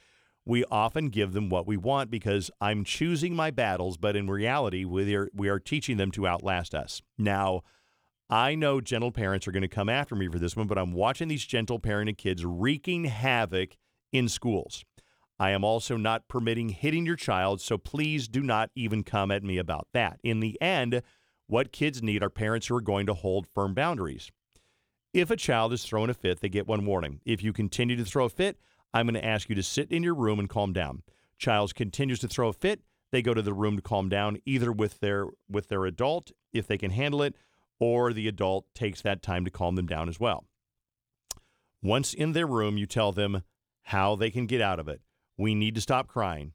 we 0.48 0.64
often 0.72 1.10
give 1.10 1.34
them 1.34 1.50
what 1.50 1.68
we 1.68 1.76
want 1.76 2.10
because 2.10 2.50
I'm 2.62 2.86
choosing 2.86 3.36
my 3.36 3.52
battles, 3.52 3.98
but 3.98 4.16
in 4.16 4.30
reality, 4.30 4.86
we 4.86 5.14
are, 5.14 5.30
we 5.34 5.50
are 5.50 5.60
teaching 5.60 5.98
them 5.98 6.10
to 6.12 6.26
outlast 6.26 6.74
us. 6.74 7.02
Now, 7.18 7.64
I 8.30 8.56
know 8.56 8.80
gentle 8.80 9.12
parents 9.12 9.46
are 9.48 9.52
going 9.52 9.62
to 9.62 9.68
come 9.68 9.90
after 9.90 10.16
me 10.16 10.30
for 10.30 10.40
this 10.40 10.56
one, 10.56 10.68
but 10.68 10.78
I'm 10.78 10.94
watching 10.94 11.28
these 11.28 11.46
gentle 11.46 11.80
parenting 11.80 12.18
kids 12.18 12.46
wreaking 12.46 13.06
havoc 13.06 13.76
in 14.14 14.30
schools. 14.30 14.86
I 15.38 15.52
am 15.52 15.66
also 15.66 15.98
not 15.98 16.30
permitting 16.30 16.70
hitting 16.70 17.06
your 17.06 17.18
child, 17.18 17.60
so 17.60 17.78
please 17.78 18.30
do 18.30 18.42
not 18.42 18.70
even 18.74 19.04
come 19.04 19.32
at 19.32 19.44
me 19.44 19.58
about 19.58 19.88
that. 19.94 20.20
In 20.24 20.40
the 20.40 20.60
end, 20.62 21.02
what 21.48 21.74
kids 21.74 22.02
need 22.02 22.24
are 22.24 22.30
parents 22.30 22.68
who 22.68 22.76
are 22.76 22.82
going 22.82 23.06
to 23.08 23.14
hold 23.14 23.48
firm 23.48 23.74
boundaries. 23.74 24.32
If 25.14 25.30
a 25.30 25.36
child 25.36 25.74
is 25.74 25.84
throwing 25.84 26.10
a 26.10 26.14
fit, 26.14 26.40
they 26.40 26.50
get 26.50 26.68
one 26.68 26.86
warning. 26.86 27.20
If 27.26 27.44
you 27.44 27.52
continue 27.52 27.98
to 27.98 28.06
throw 28.06 28.26
a 28.26 28.30
fit, 28.30 28.58
I'm 28.94 29.06
going 29.06 29.16
to 29.16 29.26
ask 29.26 29.50
you 29.50 29.56
to 29.56 29.64
sit 29.64 29.92
in 29.92 30.04
your 30.04 30.16
room 30.16 30.40
and 30.40 30.50
calm 30.50 30.74
down. 30.74 31.04
Child 31.38 31.76
continues 31.76 32.20
to 32.20 32.28
throw 32.28 32.48
a 32.48 32.54
fit, 32.54 32.82
they 33.12 33.22
go 33.22 33.34
to 33.34 33.42
the 33.42 33.54
room 33.54 33.76
to 33.78 33.82
calm 33.82 34.10
down, 34.10 34.38
either 34.46 34.72
with 34.72 35.00
their 35.00 35.28
with 35.50 35.70
their 35.70 35.86
adult 35.86 36.32
if 36.52 36.68
they 36.68 36.78
can 36.78 36.92
handle 36.92 37.22
it, 37.22 37.36
or 37.80 38.12
the 38.12 38.28
adult 38.28 38.66
takes 38.74 39.02
that 39.02 39.22
time 39.22 39.46
to 39.46 39.52
calm 39.52 39.76
them 39.76 39.88
down 39.88 40.10
as 40.10 40.20
well. 40.20 40.46
Once 41.82 42.14
in 42.14 42.34
their 42.34 42.48
room, 42.48 42.78
you 42.78 42.86
tell 42.86 43.12
them 43.12 43.44
how 43.84 44.16
they 44.16 44.30
can 44.30 44.46
get 44.46 44.62
out 44.62 44.80
of 44.80 44.88
it. 44.88 45.02
We 45.38 45.56
need 45.56 45.76
to 45.76 45.82
stop 45.82 46.08
crying. 46.08 46.54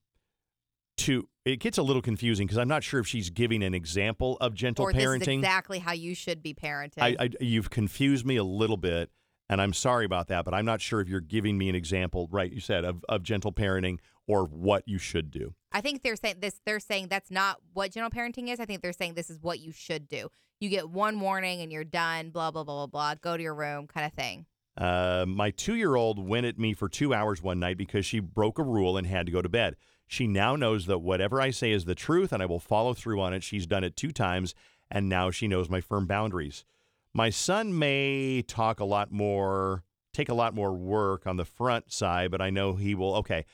To 0.99 1.29
it 1.45 1.57
gets 1.57 1.79
a 1.79 1.83
little 1.83 2.03
confusing 2.03 2.47
because 2.47 2.59
I'm 2.59 2.69
not 2.69 2.85
sure 2.85 3.01
if 3.01 3.07
she's 3.07 3.31
giving 3.31 3.63
an 3.63 3.73
example 3.73 4.37
of 4.41 4.55
gentle 4.55 4.85
or 4.85 4.93
parenting. 4.93 5.39
exactly 5.39 5.79
how 5.79 5.93
you 5.93 6.15
should 6.15 6.43
be 6.43 6.53
parenting. 6.53 7.01
I, 7.01 7.17
I, 7.19 7.31
you've 7.41 7.71
confused 7.71 8.27
me 8.27 8.37
a 8.37 8.45
little 8.45 8.77
bit, 8.77 9.11
and 9.49 9.61
I'm 9.61 9.73
sorry 9.73 10.05
about 10.05 10.29
that. 10.29 10.45
But 10.45 10.55
I'm 10.55 10.65
not 10.65 10.81
sure 10.81 11.01
if 11.01 11.09
you're 11.09 11.21
giving 11.21 11.59
me 11.59 11.69
an 11.69 11.75
example, 11.75 12.29
right? 12.31 12.53
You 12.53 12.61
said 12.61 12.85
of, 12.85 13.05
of 13.09 13.23
gentle 13.23 13.53
parenting 13.53 13.99
or 14.27 14.45
what 14.45 14.87
you 14.87 14.99
should 14.99 15.31
do. 15.31 15.55
I 15.73 15.81
think 15.81 16.03
they're 16.03 16.17
saying 16.17 16.37
this. 16.41 16.61
They're 16.65 16.81
saying 16.81 17.09
that's 17.09 17.31
not 17.31 17.59
what 17.73 17.93
gentle 17.93 18.11
parenting 18.11 18.53
is. 18.53 18.61
I 18.61 18.65
think 18.65 18.83
they're 18.83 18.93
saying 18.93 19.15
this 19.15 19.31
is 19.31 19.41
what 19.41 19.61
you 19.61 19.73
should 19.73 20.09
do. 20.09 20.29
You 20.61 20.69
get 20.69 20.89
one 20.89 21.21
warning 21.21 21.61
and 21.61 21.73
you're 21.73 21.85
done. 21.85 22.31
Blah 22.31 22.51
blah 22.51 22.65
blah 22.65 22.87
blah 22.87 22.87
blah. 22.87 23.15
Go 23.17 23.37
to 23.37 23.43
your 23.43 23.55
room, 23.55 23.87
kind 23.87 24.07
of 24.07 24.13
thing. 24.13 24.47
Uh, 24.77 25.27
my 25.29 25.51
two 25.51 25.75
year 25.75 25.97
old 25.97 26.19
went 26.19 26.47
at 26.47 26.59
me 26.59 26.73
for 26.73 26.89
two 26.89 27.13
hours 27.13 27.43
one 27.43 27.59
night 27.59 27.77
because 27.77 28.07
she 28.07 28.21
broke 28.21 28.59
a 28.59 28.63
rule 28.63 28.97
and 28.97 29.07
had 29.07 29.27
to 29.27 29.33
go 29.33 29.43
to 29.43 29.49
bed. 29.49 29.77
She 30.07 30.27
now 30.27 30.57
knows 30.57 30.87
that 30.87 30.99
whatever 30.99 31.41
I 31.41 31.51
say 31.51 31.73
is 31.73 31.85
the 31.85 31.95
truth 31.95 32.33
and 32.33 32.43
I 32.43 32.47
will 32.47 32.61
follow 32.61 32.95
through 32.95 33.21
on 33.21 33.33
it. 33.35 33.43
She's 33.43 33.67
done 33.67 33.85
it 33.85 33.97
two 33.97 34.13
times 34.13 34.55
and 34.91 35.09
now 35.09 35.31
she 35.31 35.49
knows 35.49 35.69
my 35.69 35.81
firm 35.81 36.07
boundaries. 36.07 36.65
My 37.15 37.31
son 37.31 37.79
may 37.79 38.43
talk 38.43 38.81
a 38.81 38.85
lot 38.85 39.13
more, 39.13 39.83
take 40.15 40.29
a 40.29 40.35
lot 40.35 40.55
more 40.55 40.73
work 40.73 41.27
on 41.27 41.37
the 41.37 41.45
front 41.45 41.93
side, 41.93 42.31
but 42.31 42.41
I 42.41 42.51
know 42.51 42.75
he 42.75 42.95
will. 42.95 43.15
Okay. 43.17 43.45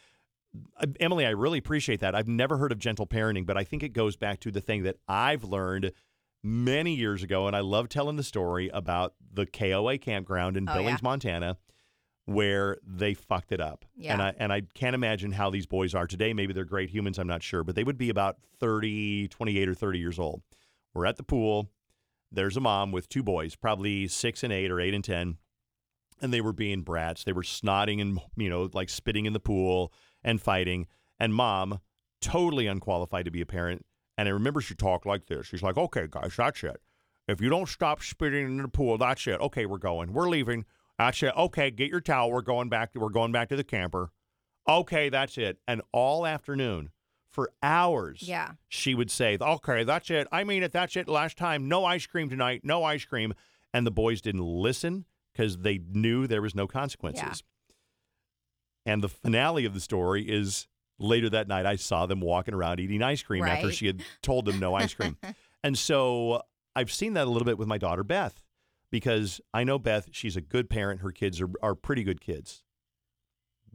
Uh, 0.81 0.87
Emily, 1.01 1.27
I 1.27 1.31
really 1.31 1.59
appreciate 1.59 2.01
that. 2.01 2.15
I've 2.15 2.29
never 2.29 2.57
heard 2.57 2.73
of 2.73 2.79
gentle 2.79 3.07
parenting, 3.07 3.45
but 3.47 3.57
I 3.57 3.65
think 3.65 3.83
it 3.83 3.91
goes 3.93 4.17
back 4.17 4.41
to 4.41 4.51
the 4.51 4.61
thing 4.61 4.85
that 4.85 4.97
I've 5.09 5.45
learned 5.45 5.93
many 6.43 6.95
years 6.95 7.23
ago, 7.23 7.47
and 7.47 7.57
I 7.57 7.61
love 7.61 7.89
telling 7.89 8.17
the 8.17 8.23
story 8.23 8.71
about 8.73 9.15
the 9.33 9.45
KOA 9.45 9.99
campground 9.99 10.57
in 10.57 10.69
Oh, 10.69 10.73
Billings, 10.75 11.01
yeah. 11.03 11.09
Montana, 11.09 11.57
where 12.27 12.79
they 12.87 13.13
fucked 13.15 13.53
it 13.53 13.61
up. 13.61 13.85
Yeah. 13.97 14.13
And 14.13 14.23
I 14.23 14.35
and 14.39 14.53
I 14.53 14.63
can't 14.75 14.95
imagine 14.95 15.33
how 15.33 15.51
these 15.51 15.67
boys 15.67 15.95
are 15.95 16.07
today. 16.07 16.33
Maybe 16.33 16.53
they're 16.53 16.65
great 16.65 16.91
humans, 16.91 17.19
I'm 17.19 17.27
not 17.27 17.43
sure, 17.43 17.65
but 17.65 17.75
they 17.75 17.85
would 17.85 17.99
be 17.99 18.09
about 18.09 18.37
30, 18.61 19.29
28 19.29 19.69
or 19.69 19.75
30 19.75 19.99
years 19.99 20.19
old. 20.19 20.43
We're 20.95 21.07
at 21.07 21.17
the 21.17 21.23
pool. 21.25 21.69
There's 22.31 22.57
a 22.57 22.61
mom 22.61 22.93
with 22.93 23.09
two 23.09 23.23
boys, 23.23 23.57
probably 23.57 24.09
6 24.09 24.43
and 24.43 24.53
8 24.53 24.71
or 24.71 24.81
8 24.81 24.95
and 24.95 25.05
10. 25.05 25.39
And 26.21 26.33
they 26.35 26.41
were 26.41 26.53
being 26.53 26.83
brats. 26.83 27.25
They 27.25 27.33
were 27.33 27.43
snotting 27.43 28.01
and, 28.01 28.21
you 28.37 28.51
know, 28.51 28.69
like 28.73 28.91
spitting 28.91 29.27
in 29.27 29.33
the 29.33 29.41
pool 29.41 29.93
and 30.23 30.41
fighting. 30.41 30.87
And 31.19 31.35
mom, 31.35 31.81
totally 32.21 32.67
unqualified 32.67 33.25
to 33.25 33.31
be 33.31 33.41
a 33.41 33.47
parent. 33.47 33.87
And 34.17 34.29
I 34.29 34.33
remember 34.33 34.61
she 34.61 34.75
talked 34.75 35.07
like 35.07 35.27
this. 35.27 35.47
She's 35.47 35.63
like, 35.63 35.77
okay, 35.77 36.07
guys, 36.11 36.35
that's 36.37 36.63
it. 36.65 36.81
If 37.29 37.41
you 37.41 37.49
don't 37.49 37.69
stop 37.69 38.03
spitting 38.03 38.47
in 38.47 38.63
the 38.63 38.69
pool, 38.69 38.99
that's 38.99 39.27
it. 39.27 39.41
Okay, 39.41 39.67
we're 39.67 39.79
going. 39.79 40.13
We're 40.13 40.29
leaving. 40.29 40.65
That's 40.99 41.23
it. 41.23 41.33
Okay, 41.37 41.71
get 41.71 41.91
your 41.91 42.01
towel. 42.01 42.33
We're 42.33 42.43
going 42.43 42.69
back. 42.69 42.93
To, 42.93 43.01
We're 43.01 43.11
going 43.11 43.33
back 43.33 43.51
to 43.51 43.57
the 43.57 43.65
camper. 43.65 44.11
Okay, 44.69 45.09
that's 45.09 45.39
it. 45.39 45.59
And 45.69 45.83
all 45.93 46.27
afternoon, 46.27 46.91
for 47.39 47.53
hours, 47.63 48.21
Yeah. 48.23 48.55
she 48.67 48.97
would 48.97 49.13
say, 49.13 49.39
okay, 49.41 49.85
that's 49.85 50.11
it. 50.11 50.27
I 50.33 50.43
mean 50.43 50.65
it. 50.65 50.73
That's 50.73 50.97
it. 50.97 51.07
Last 51.07 51.39
time. 51.39 51.69
No 51.69 51.85
ice 51.85 52.05
cream 52.05 52.29
tonight. 52.29 52.63
No 52.65 52.83
ice 52.83 53.05
cream. 53.05 53.33
And 53.73 53.87
the 53.87 53.93
boys 53.93 54.21
didn't 54.21 54.43
listen 54.43 55.05
because 55.33 55.59
they 55.59 55.79
knew 55.93 56.27
there 56.27 56.43
was 56.43 56.57
no 56.57 56.67
consequences. 56.67 57.45
And 58.85 59.05
the 59.05 59.09
finale 59.09 59.67
of 59.67 59.73
the 59.73 59.79
story 59.79 60.25
is 60.29 60.67
later 60.99 61.31
that 61.31 61.47
night, 61.47 61.65
I 61.65 61.77
saw 61.77 62.07
them 62.07 62.21
walking 62.21 62.55
around 62.55 62.81
eating 62.81 63.05
ice 63.05 63.23
cream 63.23 63.45
after 63.45 63.71
she 63.71 63.87
had 63.87 64.03
told 64.21 64.45
them 64.45 64.59
no 64.59 64.75
ice 64.75 64.95
cream. 64.95 65.17
and 65.63 65.79
so 65.79 66.43
I've 66.75 66.91
seen 66.91 67.13
that 67.13 67.29
a 67.29 67.31
little 67.31 67.47
bit 67.47 67.57
with 67.57 67.69
my 67.69 67.79
daughter, 67.79 68.03
Beth, 68.03 68.43
because 68.91 69.41
I 69.55 69.63
know 69.63 69.79
Beth, 69.79 70.09
she's 70.11 70.37
a 70.37 70.41
good 70.41 70.69
parent. 70.69 71.03
Her 71.03 71.13
kids 71.13 71.41
are, 71.41 71.51
are 71.63 71.77
pretty 71.77 72.03
good 72.03 72.21
kids. 72.21 72.65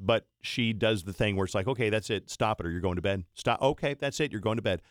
But 0.05 0.27
she 0.41 0.73
does 0.73 1.03
the 1.03 1.13
thing 1.13 1.35
where 1.37 1.45
it's 1.45 1.55
like, 1.55 1.67
okay, 1.67 1.89
that's 1.89 2.09
it. 2.09 2.29
Stop 2.29 2.59
it 2.59 2.65
or 2.65 2.71
you're 2.71 2.81
going 2.81 2.97
to 2.97 3.01
bed. 3.01 3.23
Stop. 3.35 3.61
Okay, 3.61 3.93
that's 3.93 4.19
it. 4.19 4.31
You're 4.31 4.41
going 4.41 4.57
to 4.57 4.61
bed. 4.61 4.81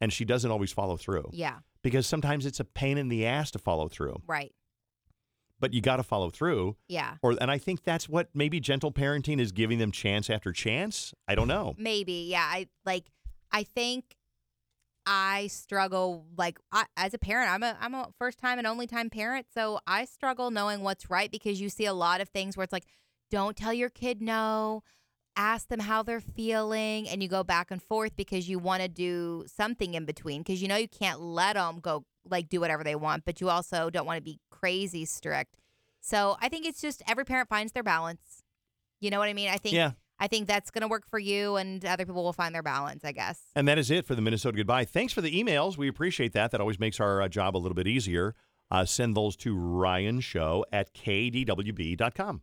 And 0.00 0.12
she 0.12 0.24
doesn't 0.24 0.50
always 0.50 0.70
follow 0.72 0.96
through 0.96 1.28
Yeah. 1.32 1.58
because 1.82 2.06
sometimes 2.06 2.46
it's 2.46 2.60
a 2.60 2.64
pain 2.64 2.96
in 2.98 3.08
the 3.08 3.26
ass 3.26 3.50
to 3.50 3.58
follow 3.58 3.88
through, 3.88 4.22
Right. 4.26 4.54
but 5.58 5.74
you 5.74 5.80
got 5.82 5.96
to 5.96 6.02
follow 6.02 6.30
through. 6.30 6.76
Yeah. 6.88 7.16
Or, 7.22 7.36
and 7.40 7.50
I 7.50 7.58
think 7.58 7.82
that's 7.82 8.08
what 8.08 8.28
maybe 8.32 8.60
gentle 8.60 8.92
parenting 8.92 9.40
is 9.40 9.50
giving 9.52 9.78
them 9.78 9.90
chance 9.90 10.30
after 10.30 10.52
chance. 10.52 11.12
I 11.28 11.34
don't 11.34 11.48
know. 11.48 11.74
Maybe. 11.76 12.28
Yeah. 12.30 12.44
I 12.48 12.68
like. 12.86 13.10
I 13.52 13.64
think 13.64 14.16
I 15.06 15.48
struggle 15.48 16.26
like 16.36 16.58
I, 16.70 16.84
as 16.96 17.14
a 17.14 17.18
parent. 17.18 17.50
I'm 17.50 17.62
a 17.62 17.76
I'm 17.80 17.94
a 17.94 18.08
first 18.18 18.38
time 18.38 18.58
and 18.58 18.66
only 18.66 18.86
time 18.86 19.10
parent, 19.10 19.46
so 19.52 19.80
I 19.86 20.04
struggle 20.04 20.50
knowing 20.50 20.82
what's 20.82 21.10
right 21.10 21.30
because 21.30 21.60
you 21.60 21.68
see 21.68 21.86
a 21.86 21.92
lot 21.94 22.20
of 22.20 22.28
things 22.28 22.56
where 22.56 22.64
it's 22.64 22.72
like, 22.72 22.84
don't 23.30 23.56
tell 23.56 23.72
your 23.72 23.90
kid 23.90 24.20
no. 24.20 24.82
Ask 25.36 25.68
them 25.68 25.80
how 25.80 26.02
they're 26.02 26.20
feeling, 26.20 27.08
and 27.08 27.22
you 27.22 27.28
go 27.28 27.42
back 27.44 27.70
and 27.70 27.82
forth 27.82 28.14
because 28.16 28.48
you 28.48 28.58
want 28.58 28.82
to 28.82 28.88
do 28.88 29.44
something 29.46 29.94
in 29.94 30.04
between 30.04 30.42
because 30.42 30.60
you 30.60 30.68
know 30.68 30.76
you 30.76 30.88
can't 30.88 31.20
let 31.20 31.54
them 31.54 31.78
go 31.80 32.04
like 32.28 32.48
do 32.48 32.60
whatever 32.60 32.84
they 32.84 32.96
want, 32.96 33.24
but 33.24 33.40
you 33.40 33.48
also 33.48 33.88
don't 33.90 34.06
want 34.06 34.18
to 34.18 34.22
be 34.22 34.38
crazy 34.50 35.04
strict. 35.04 35.56
So 36.00 36.36
I 36.40 36.48
think 36.48 36.66
it's 36.66 36.80
just 36.80 37.02
every 37.08 37.24
parent 37.24 37.48
finds 37.48 37.72
their 37.72 37.82
balance. 37.82 38.42
You 39.00 39.10
know 39.10 39.18
what 39.18 39.28
I 39.28 39.32
mean? 39.32 39.48
I 39.48 39.56
think 39.56 39.74
Yeah. 39.74 39.92
I 40.18 40.26
think 40.26 40.48
that's 40.48 40.70
going 40.70 40.82
to 40.82 40.88
work 40.88 41.06
for 41.08 41.18
you, 41.18 41.56
and 41.56 41.82
other 41.86 42.04
people 42.04 42.22
will 42.22 42.34
find 42.34 42.54
their 42.54 42.62
balance, 42.62 43.04
I 43.04 43.12
guess. 43.12 43.40
And 43.56 43.66
that 43.68 43.78
is 43.78 43.90
it 43.90 44.04
for 44.04 44.14
the 44.14 44.20
Minnesota 44.20 44.58
Goodbye. 44.58 44.84
Thanks 44.84 45.14
for 45.14 45.22
the 45.22 45.30
emails. 45.42 45.78
We 45.78 45.88
appreciate 45.88 46.34
that. 46.34 46.50
That 46.50 46.60
always 46.60 46.78
makes 46.78 47.00
our 47.00 47.22
uh, 47.22 47.28
job 47.28 47.56
a 47.56 47.58
little 47.58 47.74
bit 47.74 47.86
easier. 47.86 48.34
Uh, 48.70 48.84
send 48.84 49.16
those 49.16 49.34
to 49.36 49.56
Ryan 49.56 50.20
Show 50.20 50.66
at 50.70 50.92
kdwb.com. 50.92 52.42